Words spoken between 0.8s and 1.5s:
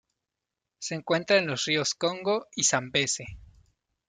encuentra en